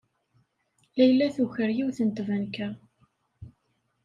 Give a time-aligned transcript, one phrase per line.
[0.97, 2.67] Layla tuker yiwet n tbanka.